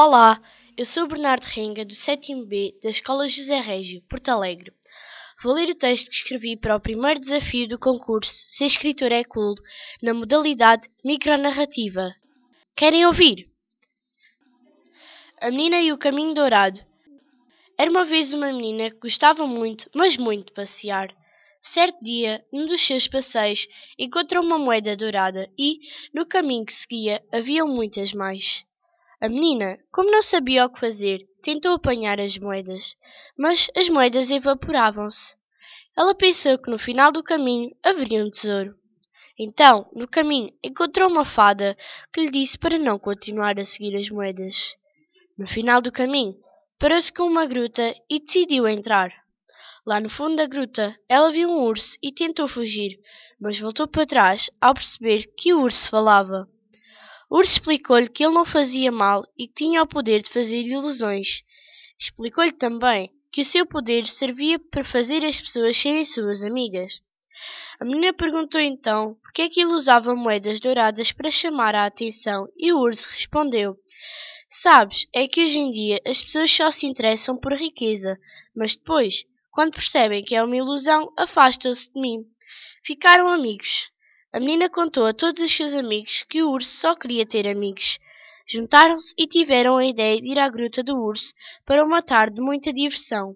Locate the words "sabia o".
30.22-30.70